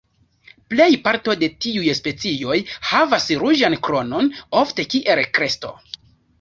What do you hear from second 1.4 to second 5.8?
de tiuj specioj havas ruĝan kronon, ofte kiel kresto.